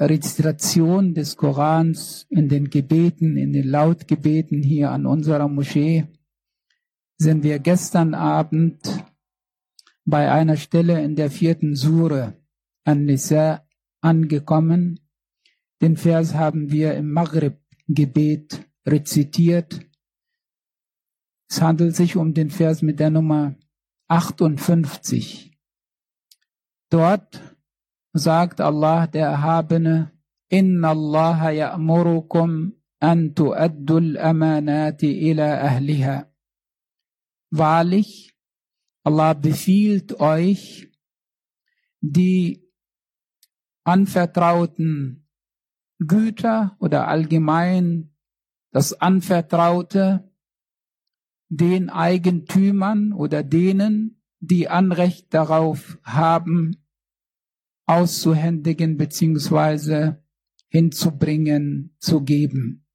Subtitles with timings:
[0.00, 6.06] Rezitation des Korans in den Gebeten, in den Lautgebeten hier an unserer Moschee,
[7.16, 9.04] sind wir gestern Abend
[10.04, 12.40] bei einer Stelle in der vierten Sure
[12.84, 13.66] An-Nisa
[14.00, 15.00] angekommen.
[15.82, 19.80] Den Vers haben wir im Maghrib-Gebet rezitiert.
[21.50, 23.56] Es handelt sich um den Vers mit der Nummer
[24.06, 25.58] 58.
[26.88, 27.57] Dort
[28.12, 30.12] sagt Allah der Erhabene,
[30.48, 36.26] Inna Allah ya'murukum an tu'addu al-amanati ila ahliha.
[37.50, 38.34] Wahrlich,
[39.04, 40.90] Allah befiehlt euch,
[42.00, 42.64] die
[43.84, 45.28] anvertrauten
[45.98, 48.14] Güter oder allgemein
[48.70, 50.30] das Anvertraute
[51.48, 56.87] den Eigentümern oder denen, die Anrecht darauf haben,
[57.88, 60.22] auszuhändigen beziehungsweise
[60.68, 62.86] hinzubringen, zu geben.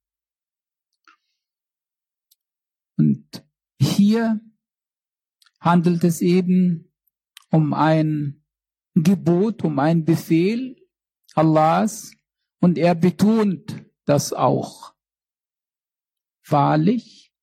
[2.98, 3.44] Und
[3.80, 4.40] hier
[5.60, 6.94] handelt es eben
[7.50, 8.46] um ein
[8.94, 10.76] Gebot, um ein Befehl
[11.34, 12.12] Allahs
[12.60, 14.94] und er betont das auch.
[16.48, 17.34] Wahrlich,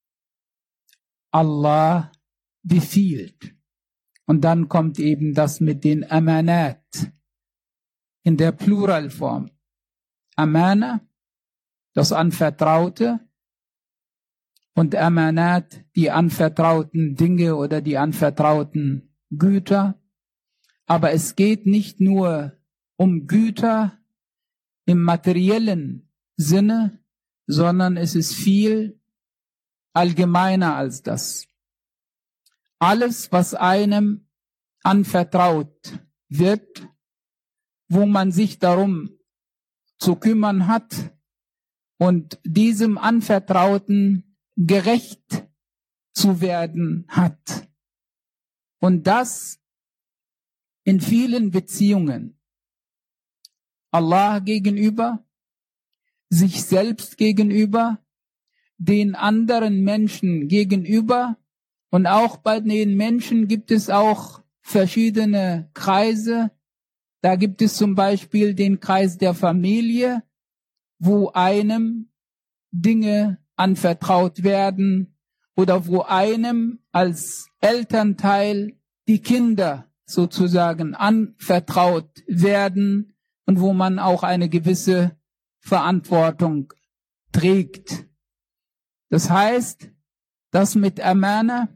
[1.33, 2.13] Allah
[2.63, 3.57] befiehlt.
[4.27, 7.13] Und dann kommt eben das mit den Amanat,
[8.23, 9.51] in der Pluralform.
[10.37, 11.01] Amana,
[11.95, 13.21] das Anvertraute,
[14.75, 20.01] und Amanat, die anvertrauten Dinge oder die anvertrauten Güter.
[20.87, 22.57] Aber es geht nicht nur
[22.97, 23.99] um Güter
[24.87, 26.99] im materiellen Sinne,
[27.47, 29.01] sondern es ist viel
[29.93, 31.47] allgemeiner als das.
[32.79, 34.27] Alles, was einem
[34.83, 36.89] anvertraut wird,
[37.91, 39.19] wo man sich darum
[39.99, 41.13] zu kümmern hat
[41.99, 45.47] und diesem Anvertrauten gerecht
[46.13, 47.69] zu werden hat.
[48.79, 49.61] Und das
[50.85, 52.41] in vielen Beziehungen.
[53.91, 55.27] Allah gegenüber,
[56.29, 57.99] sich selbst gegenüber,
[58.79, 61.37] den anderen Menschen gegenüber
[61.91, 66.53] und auch bei den Menschen gibt es auch verschiedene Kreise,
[67.23, 70.23] da gibt es zum Beispiel den Kreis der Familie,
[70.99, 72.11] wo einem
[72.71, 75.19] Dinge anvertraut werden
[75.55, 83.15] oder wo einem als Elternteil die Kinder sozusagen anvertraut werden
[83.47, 85.17] und wo man auch eine gewisse
[85.61, 86.73] Verantwortung
[87.33, 88.07] trägt.
[89.09, 89.91] Das heißt,
[90.51, 91.69] das mit Amana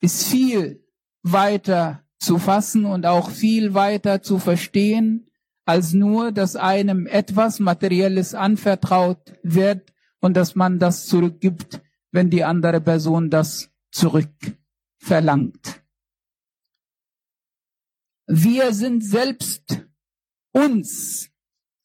[0.00, 0.86] ist viel
[1.22, 5.30] weiter zu fassen und auch viel weiter zu verstehen,
[5.64, 11.80] als nur, dass einem etwas Materielles anvertraut wird und dass man das zurückgibt,
[12.12, 15.82] wenn die andere Person das zurückverlangt.
[18.26, 19.86] Wir sind selbst
[20.52, 21.30] uns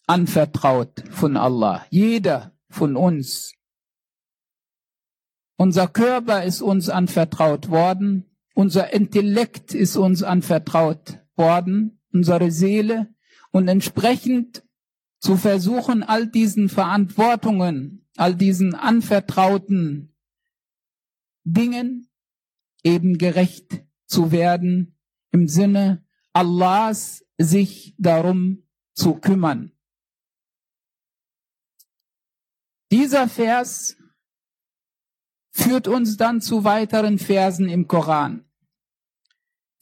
[0.06, 1.85] anvertraut von Allah.
[1.90, 3.53] Jeder von uns.
[5.57, 8.34] Unser Körper ist uns anvertraut worden.
[8.56, 13.14] Unser Intellekt ist uns anvertraut worden, unsere Seele,
[13.52, 14.64] und entsprechend
[15.20, 20.16] zu versuchen, all diesen Verantwortungen, all diesen anvertrauten
[21.44, 22.10] Dingen
[22.82, 24.98] eben gerecht zu werden,
[25.32, 28.64] im Sinne Allahs sich darum
[28.94, 29.74] zu kümmern.
[32.90, 33.97] Dieser Vers
[35.52, 38.46] führt uns dann zu weiteren Versen im Koran.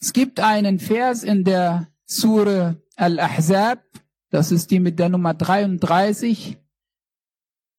[0.04, 3.80] Es gibt einen Vers in der Sure Al-Ahzab,
[4.28, 6.58] das ist die mit der Nummer 33.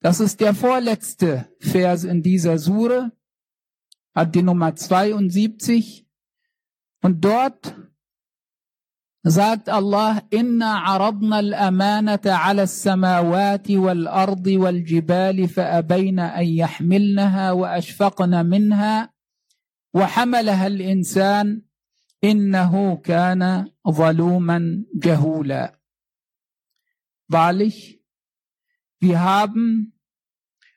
[0.01, 3.12] Das ist der vorletzte Vers in dieser Sure,
[4.16, 6.07] hat die Nummer 72.
[7.04, 7.75] Und dort
[9.21, 19.13] sagt Allah, Inna aradna al-amanata ala as-samawati wal-ardi wal-jibali fa-abayna an yahmilnaha wa ashfaqna minha
[19.94, 21.62] wa hamalaha al-insan
[22.30, 23.51] innahu kana
[23.98, 25.63] zaluman jahula.
[27.27, 28.04] Wahrlich,
[29.00, 29.94] wir haben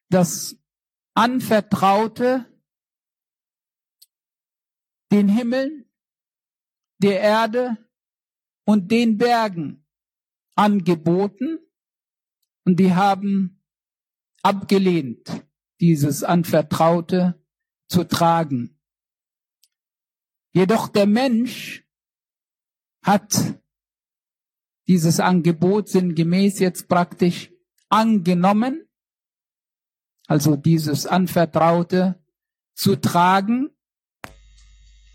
[0.09, 0.57] das
[1.15, 2.47] Anvertraute
[5.11, 5.89] den Himmel,
[6.99, 7.77] der Erde
[8.65, 9.87] und den Bergen
[10.55, 11.59] angeboten
[12.65, 13.63] und die haben
[14.43, 15.47] abgelehnt,
[15.81, 17.43] dieses Anvertraute
[17.89, 18.78] zu tragen.
[20.53, 21.85] Jedoch der Mensch
[23.03, 23.59] hat
[24.87, 27.53] dieses Angebot sinngemäß jetzt praktisch
[27.89, 28.89] angenommen,
[30.27, 32.23] also dieses Anvertraute
[32.75, 33.71] zu tragen.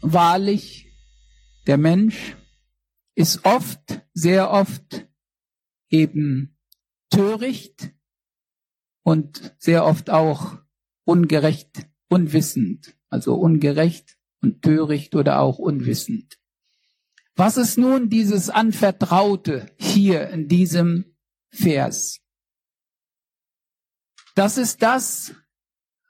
[0.01, 0.91] Wahrlich,
[1.65, 2.35] der Mensch
[3.15, 5.07] ist oft, sehr oft
[5.89, 6.57] eben
[7.09, 7.93] töricht
[9.03, 10.57] und sehr oft auch
[11.05, 16.37] ungerecht, unwissend, also ungerecht und töricht oder auch unwissend.
[17.35, 21.17] Was ist nun dieses Anvertraute hier in diesem
[21.49, 22.19] Vers?
[24.35, 25.33] Das ist das,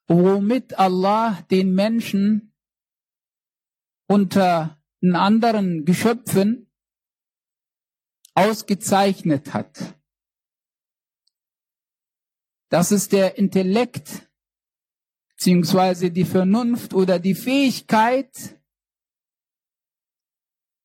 [0.08, 2.54] womit Allah den Menschen
[4.08, 6.72] unter den anderen Geschöpfen
[8.34, 9.98] ausgezeichnet hat.
[12.70, 14.30] Das ist der Intellekt
[15.44, 18.58] beziehungsweise die Vernunft oder die Fähigkeit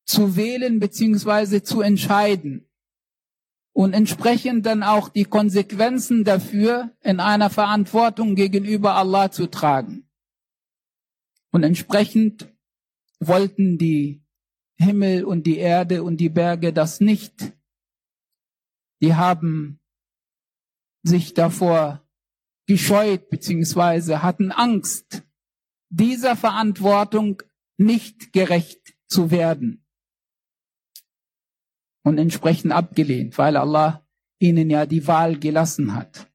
[0.04, 2.68] zu wählen beziehungsweise zu entscheiden
[3.72, 10.08] und entsprechend dann auch die Konsequenzen dafür in einer Verantwortung gegenüber Allah zu tragen.
[11.52, 12.52] Und entsprechend
[13.20, 14.24] wollten die
[14.76, 17.52] Himmel und die Erde und die Berge das nicht.
[19.00, 19.78] Die haben
[21.04, 22.07] sich davor
[22.68, 25.24] gescheut beziehungsweise hatten Angst,
[25.88, 27.42] dieser Verantwortung
[27.78, 29.86] nicht gerecht zu werden
[32.02, 34.06] und entsprechend abgelehnt, weil Allah
[34.38, 36.30] ihnen ja die Wahl gelassen hat.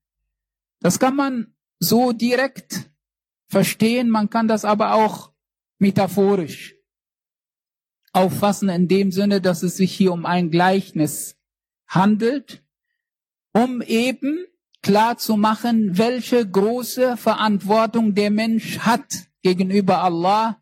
[0.80, 2.92] Das kann man so direkt
[3.48, 5.32] verstehen, man kann das aber auch
[5.78, 6.76] metaphorisch
[8.12, 11.38] auffassen in dem Sinne, dass es sich hier um ein Gleichnis
[11.88, 12.64] handelt,
[13.54, 14.46] um eben
[14.84, 20.62] klar zu machen, welche große Verantwortung der Mensch hat gegenüber Allah,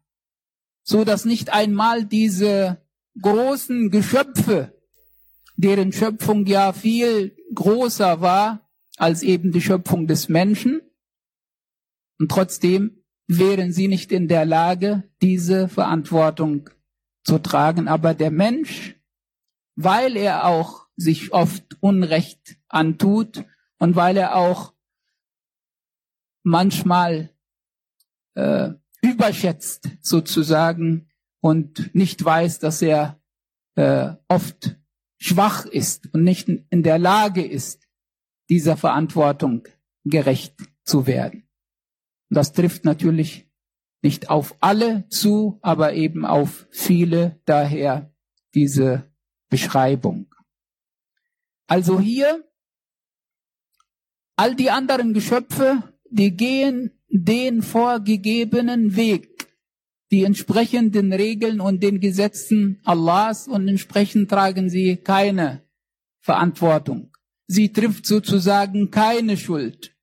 [0.84, 2.82] so dass nicht einmal diese
[3.22, 4.82] großen Geschöpfe,
[5.58, 10.82] deren Schöpfung ja viel größer war als eben die Schöpfung des Menschen,
[12.22, 16.70] und trotzdem wären sie nicht in der Lage, diese Verantwortung
[17.24, 17.88] zu tragen.
[17.88, 18.96] Aber der Mensch,
[19.76, 23.44] weil er auch sich oft Unrecht antut
[23.82, 24.76] und weil er auch
[26.44, 27.32] manchmal
[28.36, 28.70] äh,
[29.02, 33.20] überschätzt sozusagen und nicht weiß, dass er
[33.74, 34.78] äh, oft
[35.18, 37.88] schwach ist und nicht in der Lage ist,
[38.52, 39.68] dieser Verantwortung
[40.04, 41.50] gerecht zu werden.
[42.30, 43.50] Und das trifft natürlich
[44.04, 48.14] nicht auf alle zu, aber eben auf viele, daher
[48.54, 49.12] diese
[49.50, 50.36] Beschreibung.
[51.66, 52.48] Also hier
[54.42, 59.54] All die anderen Geschöpfe, die gehen den vorgegebenen Weg,
[60.10, 65.62] die entsprechenden Regeln und den Gesetzen Allahs und entsprechend tragen sie keine
[66.22, 67.16] Verantwortung.
[67.46, 69.96] Sie trifft sozusagen keine Schuld.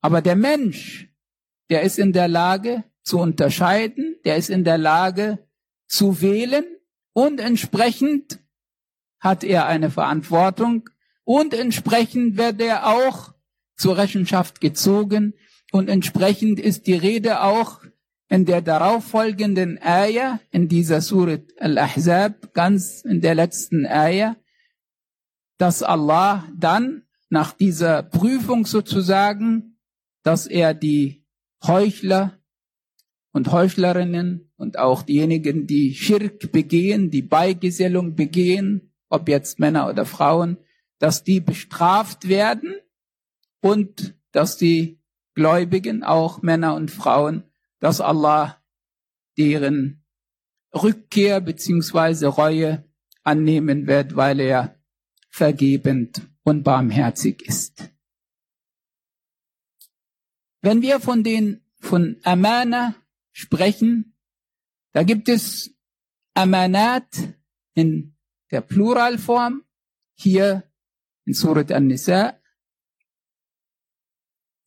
[0.00, 1.08] Aber der Mensch,
[1.70, 5.46] der ist in der Lage zu unterscheiden, der ist in der Lage
[5.86, 6.64] zu wählen
[7.12, 8.40] und entsprechend
[9.20, 10.90] hat er eine Verantwortung
[11.28, 13.34] und entsprechend wird er auch
[13.76, 15.34] zur Rechenschaft gezogen.
[15.72, 17.82] Und entsprechend ist die Rede auch
[18.30, 24.36] in der darauffolgenden Ayah, in dieser Surat Al-Ahzab, ganz in der letzten Ayah,
[25.58, 29.76] dass Allah dann nach dieser Prüfung sozusagen,
[30.22, 31.26] dass er die
[31.62, 32.38] Heuchler
[33.32, 40.06] und Heuchlerinnen und auch diejenigen, die Schirk begehen, die Beigesellung begehen, ob jetzt Männer oder
[40.06, 40.56] Frauen,
[40.98, 42.74] dass die bestraft werden
[43.60, 45.00] und dass die
[45.34, 47.44] Gläubigen, auch Männer und Frauen,
[47.78, 48.62] dass Allah
[49.36, 50.04] deren
[50.74, 52.84] Rückkehr beziehungsweise Reue
[53.22, 54.80] annehmen wird, weil er
[55.28, 57.92] vergebend und barmherzig ist.
[60.60, 62.96] Wenn wir von den von Amana
[63.32, 64.16] sprechen,
[64.92, 65.72] da gibt es
[66.34, 67.06] Amanat
[67.74, 68.16] in
[68.50, 69.62] der Pluralform
[70.14, 70.67] hier
[71.28, 72.38] in Surat An-Nisa,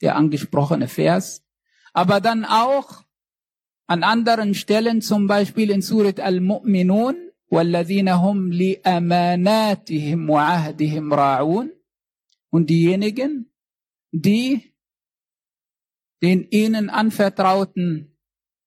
[0.02, 1.44] der angesprochene Vers,
[1.92, 3.04] aber dann auch
[3.88, 7.16] an anderen Stellen, zum Beispiel in Surat Al-Mu'minun,
[7.52, 11.70] وَالَّذِينَ هُمْ لِأَمَانَاتِهِمْ وَعَهْدِهِمْ رَاعُونَ
[12.50, 13.52] Und diejenigen,
[14.12, 14.74] die
[16.22, 18.18] den ihnen anvertrauten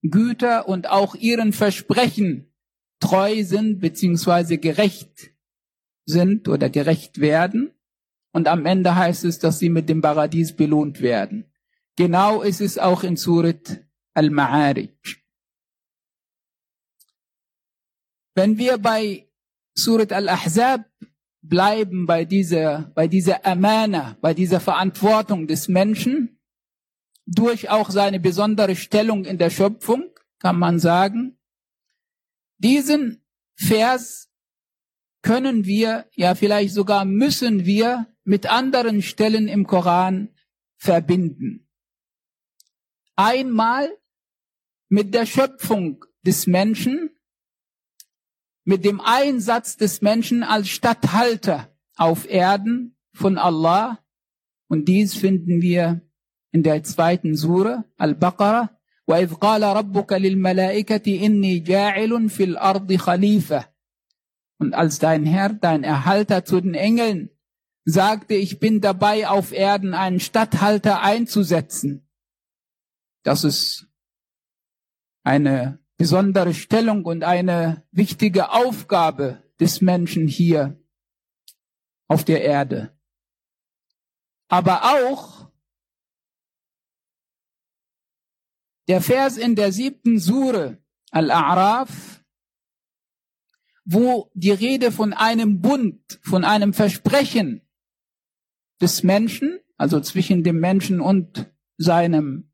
[0.02, 2.52] Güter und auch ihren Versprechen
[2.98, 5.32] treu sind beziehungsweise gerecht
[6.04, 7.72] sind oder gerecht werden.
[8.34, 11.52] Und am Ende heißt es, dass sie mit dem Paradies belohnt werden.
[11.94, 14.90] Genau ist es auch in Surat Al-Ma'arij.
[18.34, 19.30] Wenn wir bei
[19.74, 20.84] Surat Al-Ahzab
[21.42, 26.40] bleiben, bei dieser, bei dieser Amana, bei dieser Verantwortung des Menschen,
[27.26, 30.10] durch auch seine besondere Stellung in der Schöpfung,
[30.40, 31.38] kann man sagen,
[32.58, 33.24] diesen
[33.54, 34.28] Vers
[35.23, 40.29] können wir, ja vielleicht sogar müssen wir mit anderen Stellen im Koran
[40.77, 41.67] verbinden.
[43.15, 43.89] Einmal
[44.87, 47.11] mit der Schöpfung des Menschen,
[48.63, 53.99] mit dem Einsatz des Menschen als Statthalter auf Erden von Allah.
[54.67, 56.01] Und dies finden wir
[56.51, 58.69] in der zweiten Sure, Al-Baqarah.
[59.09, 63.65] وَإِذْ قَالَ رَبُّكَ لِلْمَلَائِكَةِ إِنِّي جَاعِلٌ فِي الْأَرْضِ خَلِيفَةً
[64.58, 67.30] und als dein Herr, dein Erhalter zu den Engeln
[67.84, 72.08] sagte, ich bin dabei, auf Erden einen Statthalter einzusetzen.
[73.22, 73.88] Das ist
[75.22, 80.80] eine besondere Stellung und eine wichtige Aufgabe des Menschen hier
[82.08, 82.98] auf der Erde.
[84.48, 85.50] Aber auch
[88.88, 90.78] der Vers in der siebten Sure
[91.10, 92.13] Al-A'raf,
[93.85, 97.61] wo die Rede von einem Bund, von einem Versprechen
[98.81, 102.51] des Menschen, also zwischen dem Menschen und seinem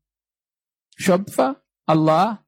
[0.96, 2.42] Schöpfer, Allah,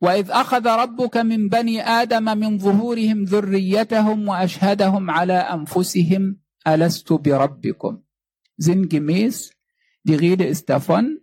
[0.00, 8.02] وإذ أخذ ربك من بني آدم من ظهورهم ذريتهم وأشهدهم على أنفسهم ألست بربكم
[8.60, 9.52] Sinngemäß,
[10.02, 11.20] die Rede ist davon,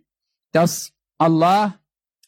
[0.52, 1.78] dass Allah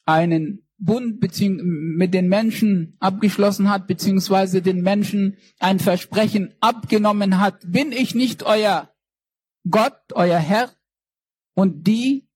[0.05, 7.64] einen Bund mit den Menschen abgeschlossen hat, beziehungsweise den Menschen ein Versprechen abgenommen hat.
[7.66, 8.94] Bin ich nicht euer
[9.70, 10.72] Gott, euer Herr?
[11.56, 12.28] Und die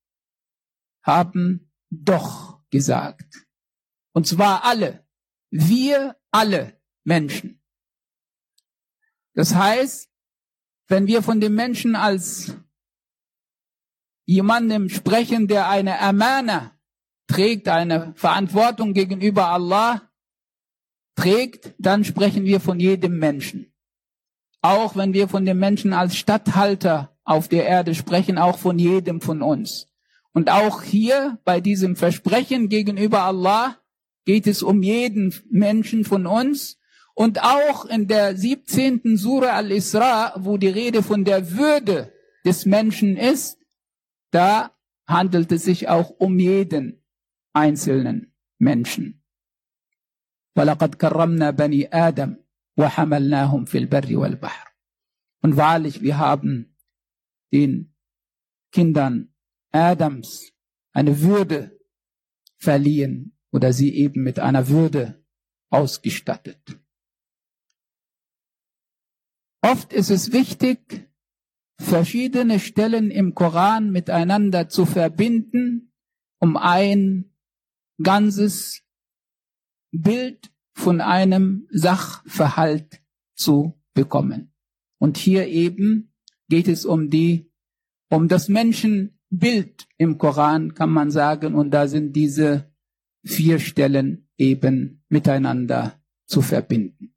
[1.02, 3.48] haben doch gesagt.
[4.14, 5.06] Und zwar alle.
[5.50, 7.62] Wir alle Menschen.
[9.34, 10.10] Das heißt,
[10.88, 12.56] wenn wir von dem Menschen als
[14.26, 16.77] jemandem sprechen, der eine Amana
[17.28, 20.02] trägt, eine Verantwortung gegenüber Allah
[21.16, 23.74] trägt, dann sprechen wir von jedem Menschen.
[24.62, 29.22] Auch wenn wir von dem Menschen als Statthalter auf der Erde sprechen, auch von jedem
[29.22, 29.88] von uns.
[30.34, 33.78] Und auch hier bei diesem Versprechen gegenüber Allah
[34.26, 36.78] geht es um jeden Menschen von uns.
[37.16, 39.18] Und auch in der 17.
[39.18, 42.14] Surah Al-Isra, wo die Rede von der Würde
[42.46, 43.58] des Menschen ist,
[44.32, 44.72] da
[45.08, 47.04] handelt es sich auch um jeden
[47.57, 49.23] einzelnen Menschen.
[50.57, 52.37] وَلَقَدْ كَرَّمْنَا بَنِي آدَمْ
[52.77, 54.67] وَحَمَلْنَاهُمْ فِي الْبَرِّ وَالْبَحْرِ
[55.43, 56.77] Und wahrlich, wir haben
[57.53, 57.95] den
[58.71, 59.35] Kindern
[59.73, 60.53] Adams
[60.93, 61.79] eine Würde
[62.59, 65.25] verliehen oder sie eben mit einer Würde
[65.71, 66.79] ausgestattet.
[69.63, 71.09] Oft ist es wichtig,
[71.79, 75.93] verschiedene Stellen im Koran miteinander zu verbinden,
[76.39, 77.33] um ein
[78.02, 78.84] ganzes
[79.92, 83.02] Bild von einem Sachverhalt
[83.36, 84.54] zu bekommen.
[85.00, 86.14] Und hier eben
[86.50, 87.52] geht es um die,
[88.10, 92.72] um das Menschenbild im Koran, kann man sagen, und da sind diese
[93.24, 97.16] vier Stellen eben miteinander zu verbinden.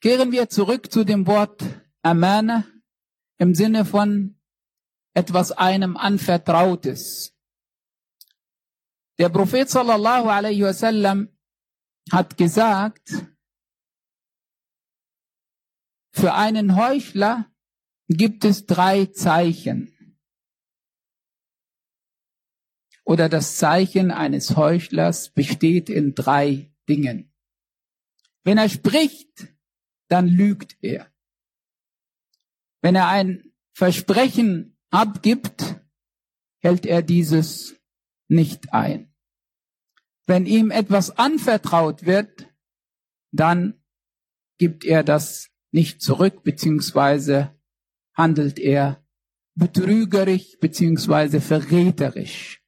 [0.00, 1.62] Kehren wir zurück zu dem Wort
[2.02, 2.64] Amana
[3.38, 4.38] im Sinne von
[5.14, 7.36] etwas einem anvertrautes.
[9.20, 11.28] Der Prophet sallallahu alaihi wasallam
[12.10, 13.06] hat gesagt,
[16.12, 17.46] für einen Heuchler
[18.08, 19.94] gibt es drei Zeichen.
[23.10, 27.34] oder das Zeichen eines Heuchlers besteht in drei Dingen.
[28.44, 29.48] Wenn er spricht,
[30.06, 31.12] dann lügt er.
[32.82, 35.80] Wenn er ein Versprechen abgibt,
[36.62, 37.74] hält er dieses
[38.28, 39.09] nicht ein.
[40.30, 42.48] Wenn ihm etwas anvertraut wird,
[43.32, 43.82] dann
[44.58, 47.60] gibt er das nicht zurück, beziehungsweise
[48.14, 49.04] handelt er
[49.56, 52.62] betrügerisch, beziehungsweise verräterisch.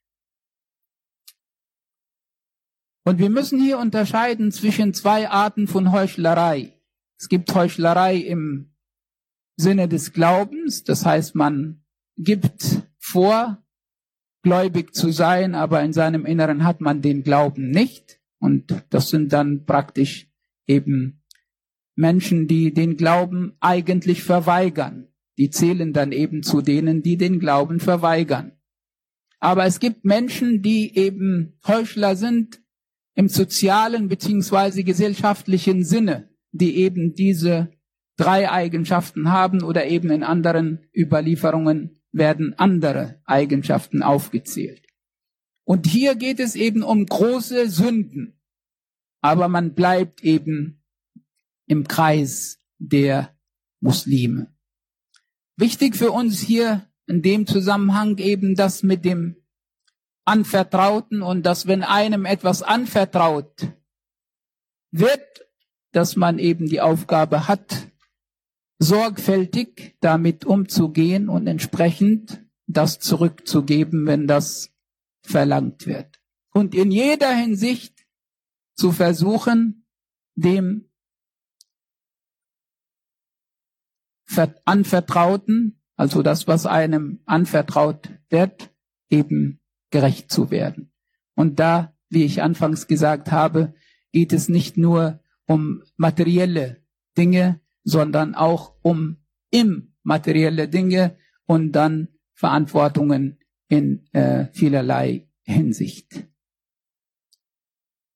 [3.04, 6.82] Und wir müssen hier unterscheiden zwischen zwei Arten von Heuchlerei.
[7.16, 8.74] Es gibt Heuchlerei im
[9.54, 11.84] Sinne des Glaubens, das heißt, man
[12.16, 13.61] gibt vor,
[14.42, 18.20] gläubig zu sein, aber in seinem Inneren hat man den Glauben nicht.
[18.38, 20.28] Und das sind dann praktisch
[20.66, 21.22] eben
[21.94, 25.08] Menschen, die den Glauben eigentlich verweigern.
[25.38, 28.52] Die zählen dann eben zu denen, die den Glauben verweigern.
[29.38, 32.60] Aber es gibt Menschen, die eben Heuchler sind
[33.14, 37.70] im sozialen beziehungsweise gesellschaftlichen Sinne, die eben diese
[38.16, 44.86] drei Eigenschaften haben oder eben in anderen Überlieferungen werden andere Eigenschaften aufgezählt.
[45.64, 48.40] Und hier geht es eben um große Sünden,
[49.20, 50.82] aber man bleibt eben
[51.66, 53.36] im Kreis der
[53.80, 54.54] Muslime.
[55.56, 59.36] Wichtig für uns hier in dem Zusammenhang eben das mit dem
[60.24, 63.68] Anvertrauten und dass wenn einem etwas anvertraut
[64.90, 65.46] wird,
[65.92, 67.91] dass man eben die Aufgabe hat,
[68.82, 74.70] sorgfältig damit umzugehen und entsprechend das zurückzugeben, wenn das
[75.22, 76.20] verlangt wird.
[76.52, 78.04] Und in jeder Hinsicht
[78.74, 79.86] zu versuchen,
[80.34, 80.90] dem
[84.64, 88.74] Anvertrauten, also das, was einem anvertraut wird,
[89.10, 89.60] eben
[89.90, 90.92] gerecht zu werden.
[91.34, 93.74] Und da, wie ich anfangs gesagt habe,
[94.10, 96.82] geht es nicht nur um materielle
[97.16, 99.18] Dinge, sondern auch um
[99.50, 106.28] immaterielle Dinge und dann Verantwortungen in äh, vielerlei Hinsicht.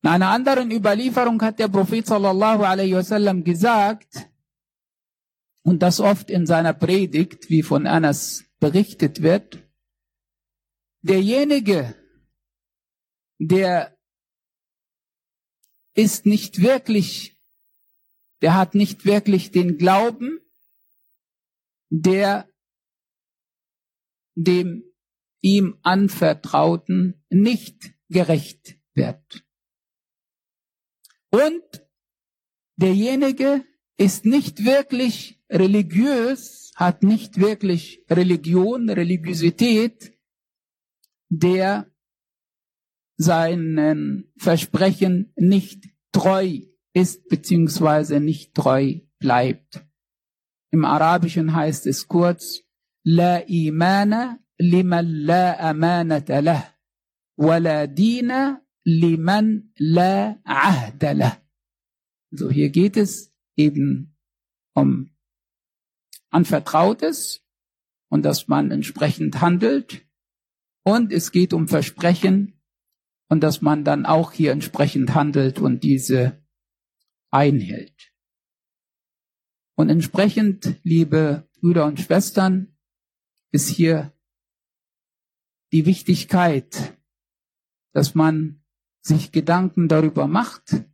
[0.03, 4.31] In einer anderen Überlieferung hat der Prophet sallallahu alaihi wasallam gesagt,
[5.63, 9.69] und das oft in seiner Predigt, wie von Anas berichtet wird,
[11.03, 11.97] derjenige,
[13.39, 13.99] der
[15.95, 17.36] ist nicht wirklich,
[18.43, 20.41] der hat nicht wirklich den Glauben,
[21.89, 22.49] der
[24.35, 24.85] dem
[25.41, 29.45] ihm anvertrauten nicht gerecht wird.
[31.31, 31.87] Und
[32.77, 33.65] derjenige
[33.97, 40.13] ist nicht wirklich religiös, hat nicht wirklich Religion, Religiosität,
[41.29, 41.91] der
[43.17, 46.61] seinen Versprechen nicht treu
[46.97, 49.87] ist beziehungsweise nicht treu bleibt.
[50.71, 52.63] Im Arabischen heißt es kurz,
[53.05, 56.65] La imana liman la amanata lah,
[57.37, 61.37] wa la dina liman la ahda lah.
[62.31, 64.17] So hier geht es eben
[64.75, 65.11] um
[66.31, 67.45] Anvertrautes
[68.09, 70.07] und dass man entsprechend handelt.
[70.83, 72.59] Und es geht um Versprechen
[73.29, 76.46] und dass man dann auch hier entsprechend handelt und diese
[77.37, 78.15] einhält.
[79.77, 82.75] Und entsprechend, liebe Brüder und Schwestern,
[83.53, 84.13] ist hier
[85.73, 86.99] die Wichtigkeit,
[87.93, 88.65] dass man
[89.03, 90.85] sich Gedanken darüber macht,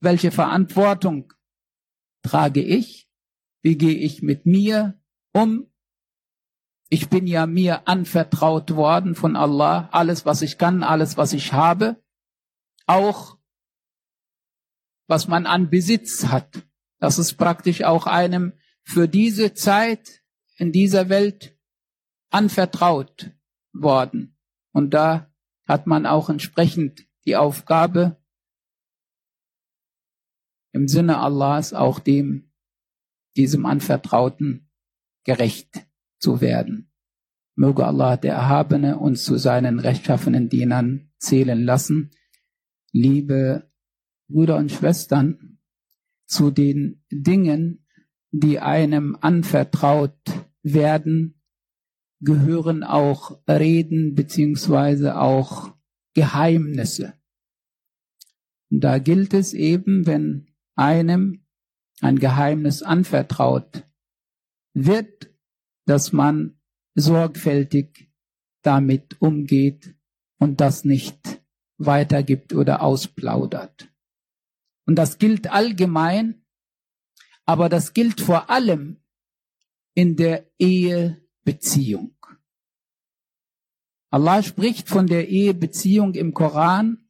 [0.00, 1.32] welche Verantwortung
[2.22, 3.08] trage ich,
[3.62, 5.00] wie gehe ich mit mir
[5.32, 5.70] um,
[6.88, 11.52] ich bin ja mir anvertraut worden von Allah, alles was ich kann, alles was ich
[11.52, 12.02] habe,
[12.86, 13.35] auch
[15.06, 16.66] was man an Besitz hat.
[16.98, 20.22] Das ist praktisch auch einem für diese Zeit
[20.56, 21.56] in dieser Welt
[22.30, 23.32] anvertraut
[23.72, 24.36] worden.
[24.72, 25.32] Und da
[25.66, 28.22] hat man auch entsprechend die Aufgabe,
[30.72, 32.52] im Sinne Allahs auch dem,
[33.36, 34.70] diesem Anvertrauten
[35.24, 35.86] gerecht
[36.18, 36.92] zu werden.
[37.54, 42.10] Möge Allah, der Erhabene, uns zu seinen rechtschaffenen Dienern zählen lassen.
[42.92, 43.72] Liebe
[44.28, 45.58] Brüder und Schwestern,
[46.26, 47.86] zu den Dingen,
[48.32, 50.18] die einem anvertraut
[50.62, 51.40] werden,
[52.20, 55.74] gehören auch Reden beziehungsweise auch
[56.14, 57.14] Geheimnisse.
[58.70, 61.46] Und da gilt es eben, wenn einem
[62.00, 63.84] ein Geheimnis anvertraut
[64.74, 65.30] wird,
[65.86, 66.58] dass man
[66.94, 68.10] sorgfältig
[68.62, 69.94] damit umgeht
[70.38, 71.42] und das nicht
[71.78, 73.88] weitergibt oder ausplaudert.
[74.86, 76.44] Und das gilt allgemein,
[77.44, 79.02] aber das gilt vor allem
[79.94, 82.16] in der Ehebeziehung.
[84.10, 87.08] Allah spricht von der Ehebeziehung im Koran,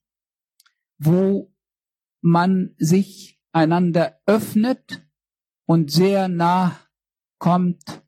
[0.99, 1.55] wo
[2.23, 5.07] man sich einander öffnet
[5.67, 6.79] und sehr nah
[7.39, 8.03] kommt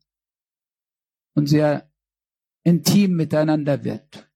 [1.34, 1.92] und sehr
[2.64, 4.30] intim miteinander wird.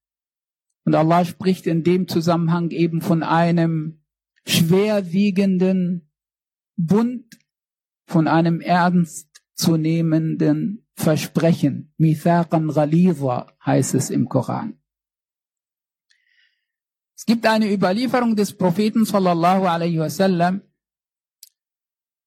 [0.84, 4.01] Und Allah spricht in dem Zusammenhang eben von einem
[4.46, 6.10] schwerwiegenden
[6.76, 7.38] Bund,
[8.06, 11.92] von einem ernst ernstzunehmenden Versprechen.
[11.96, 14.78] Mithaqan Ghaliza heißt es im Koran.
[17.14, 20.62] Es gibt eine Überlieferung des Propheten sallallahu alaihi wasallam,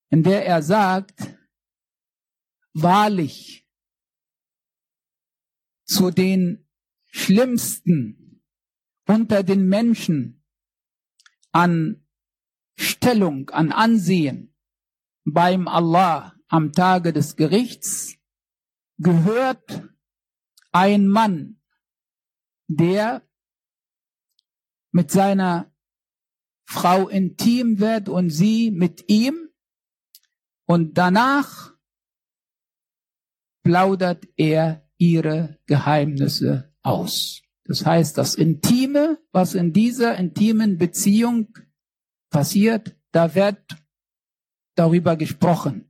[0.10, 1.38] in der er sagt,
[2.74, 3.68] wahrlich
[5.86, 6.68] zu den
[7.12, 8.42] schlimmsten
[9.08, 10.44] unter den Menschen
[11.52, 12.05] an
[12.78, 14.56] Stellung, an Ansehen
[15.26, 18.18] beim Allah am Tage des Gerichts
[18.98, 19.84] gehört
[20.72, 21.62] ein Mann,
[22.68, 23.28] der
[24.92, 25.72] mit seiner
[26.68, 29.50] Frau intim wird und sie mit ihm
[30.66, 31.74] und danach
[33.64, 37.42] plaudert er ihre Geheimnisse aus.
[37.66, 41.58] Das heißt, das Intime, was in dieser intimen Beziehung
[42.36, 43.78] passiert, da wird
[44.76, 45.90] darüber gesprochen.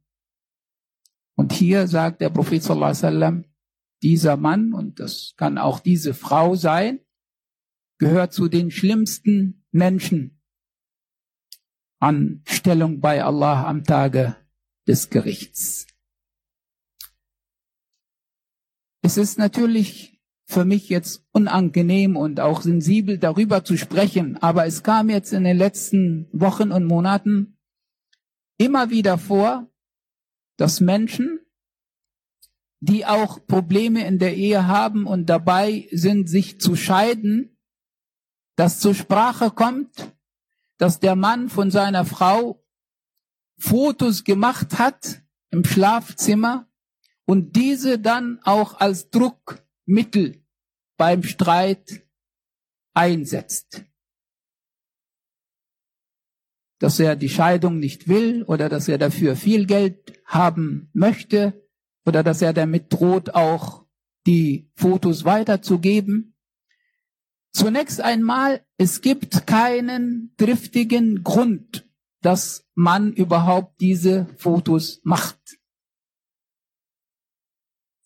[1.36, 3.46] Und hier sagt der Prophet sallallahu alaihi wasallam,
[4.04, 7.00] dieser Mann, und das kann auch diese Frau sein,
[7.98, 10.40] gehört zu den schlimmsten Menschen
[12.00, 14.36] an Stellung bei Allah am Tage
[14.88, 15.88] des Gerichts.
[19.02, 20.15] Es ist natürlich
[20.46, 25.44] für mich jetzt unangenehm und auch sensibel darüber zu sprechen, aber es kam jetzt in
[25.44, 27.58] den letzten Wochen und Monaten
[28.58, 29.68] immer wieder vor,
[30.58, 31.40] dass Menschen,
[32.80, 37.58] die auch Probleme in der Ehe haben und dabei sind, sich zu scheiden,
[38.56, 40.14] dass zur Sprache kommt,
[40.78, 42.64] dass der Mann von seiner Frau
[43.58, 46.68] Fotos gemacht hat im Schlafzimmer
[47.26, 49.10] und diese dann auch als
[49.86, 50.44] Druckmittel
[50.98, 52.06] beim Streit
[52.94, 53.84] einsetzt.
[56.80, 61.68] Dass er die Scheidung nicht will oder dass er dafür viel Geld haben möchte
[62.06, 63.86] oder dass er damit droht, auch
[64.28, 66.36] die Fotos weiterzugeben.
[67.52, 71.88] Zunächst einmal, es gibt keinen driftigen Grund,
[72.22, 75.58] dass man überhaupt diese Fotos macht.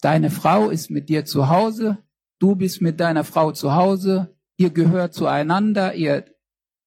[0.02, 1.98] Deine Frau ist mit dir zu Hause,
[2.40, 6.26] du bist mit deiner Frau zu Hause, ihr gehört zueinander, ihr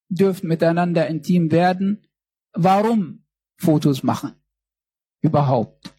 [0.09, 2.07] dürft miteinander intim werden.
[2.53, 3.25] Warum
[3.57, 4.33] Fotos machen?
[5.21, 5.95] Überhaupt.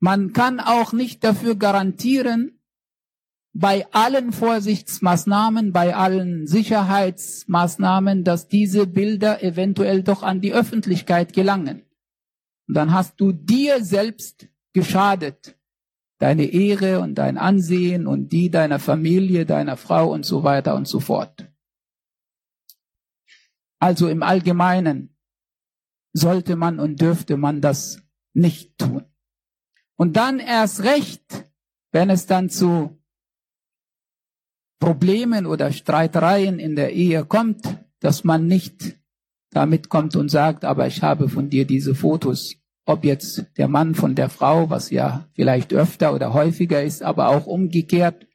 [0.00, 2.60] Man kann auch nicht dafür garantieren,
[3.52, 11.82] bei allen Vorsichtsmaßnahmen, bei allen Sicherheitsmaßnahmen, dass diese Bilder eventuell doch an die Öffentlichkeit gelangen.
[12.68, 15.56] Und dann hast du dir selbst geschadet.
[16.18, 20.86] Deine Ehre und dein Ansehen und die deiner Familie, deiner Frau und so weiter und
[20.86, 21.50] so fort.
[23.78, 25.16] Also im Allgemeinen
[26.12, 28.02] sollte man und dürfte man das
[28.34, 29.04] nicht tun.
[29.96, 31.50] Und dann erst recht,
[31.92, 32.98] wenn es dann zu
[34.78, 37.66] Problemen oder Streitereien in der Ehe kommt,
[38.00, 38.98] dass man nicht
[39.50, 42.56] damit kommt und sagt, aber ich habe von dir diese Fotos.
[42.86, 47.28] Ob jetzt der Mann von der Frau, was ja vielleicht öfter oder häufiger ist, aber
[47.28, 48.26] auch umgekehrt.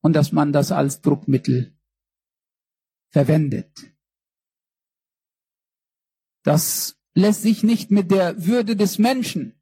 [0.00, 1.76] Und dass man das als Druckmittel
[3.10, 3.70] verwendet.
[6.42, 9.54] Das lässt sich nicht mit der Würde des Menschen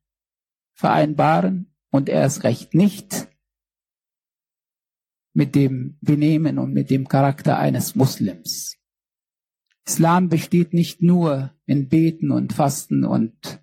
[0.73, 3.29] vereinbaren und erst recht nicht
[5.35, 8.77] mit dem Benehmen und mit dem Charakter eines Muslims.
[9.87, 13.63] Islam besteht nicht nur in Beten und Fasten und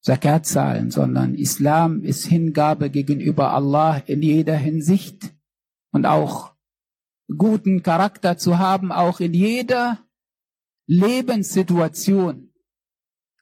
[0.00, 5.34] Zakat sondern Islam ist Hingabe gegenüber Allah in jeder Hinsicht
[5.90, 6.54] und auch
[7.36, 9.98] guten Charakter zu haben, auch in jeder
[10.86, 12.52] Lebenssituation.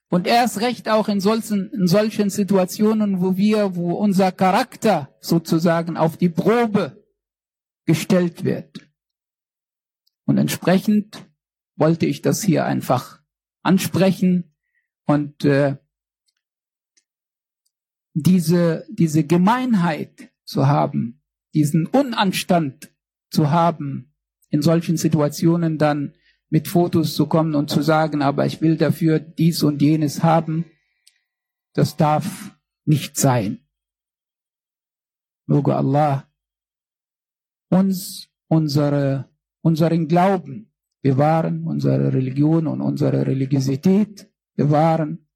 [0.08, 5.98] Und erst recht auch in solchen, in solchen Situationen, wo wir, wo unser Charakter sozusagen
[5.98, 7.04] auf die Probe
[7.84, 8.88] gestellt wird.
[10.24, 11.28] Und entsprechend
[11.76, 13.20] wollte ich das hier einfach
[13.62, 14.54] ansprechen
[15.06, 15.76] und äh,
[18.14, 22.92] diese, diese Gemeinheit zu haben, diesen Unanstand
[23.30, 24.14] zu haben,
[24.50, 26.14] in solchen Situationen dann
[26.48, 30.66] mit Fotos zu kommen und zu sagen, aber ich will dafür dies und jenes haben,
[31.72, 33.66] das darf nicht sein.
[35.46, 36.28] Möge Allah
[37.70, 39.28] uns unsere,
[39.60, 40.72] unseren Glauben
[41.03, 45.27] bewahren, unsere Religion und unsere Religiosität bewahren,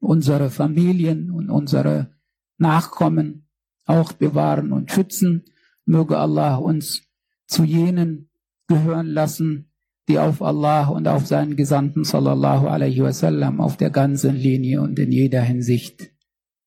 [0.00, 2.14] unsere Familien und unsere
[2.58, 3.48] Nachkommen
[3.86, 5.44] auch bewahren und schützen.
[5.84, 7.02] Möge Allah uns
[7.46, 8.30] zu jenen
[8.68, 9.72] gehören lassen,
[10.08, 14.98] die auf Allah und auf seinen Gesandten sallallahu alaihi wasallam auf der ganzen Linie und
[14.98, 16.12] in jeder Hinsicht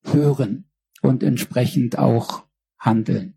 [0.04, 0.70] hören
[1.02, 2.44] und entsprechend auch
[2.80, 3.36] handeln.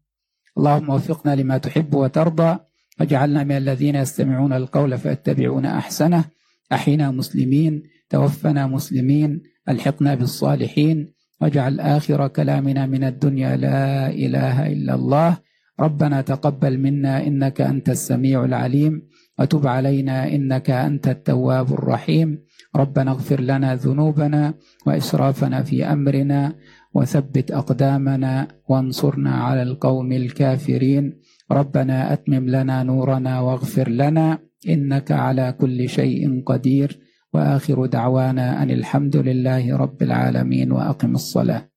[0.58, 2.58] اللهم وفقنا لما تحب وترضى
[2.99, 6.23] واجعلنا من الذين يستمعون القول فيتبعون أحسنه.
[6.71, 11.13] أحينا مسلمين توفنا مسلمين ألحقنا بالصالحين.
[11.41, 15.37] واجعل آخر كلامنا من الدنيا لا إله إلا الله.
[15.79, 19.01] ربنا تقبل منا إنك أنت السميع العليم.
[19.39, 22.39] وتب علينا إنك أنت التواب الرحيم.
[22.75, 24.53] ربنا اغفر لنا ذنوبنا
[24.85, 26.55] وإسرافنا في أمرنا.
[26.93, 31.19] وثبت أقدامنا وانصرنا على القوم الكافرين.
[31.51, 36.99] ربنا أتمم لنا نورنا واغفر لنا إنك على كل شيء قدير.
[37.33, 41.72] وآخر دعوانا أن الحمد لله رب العالمين وأقم الصلاة.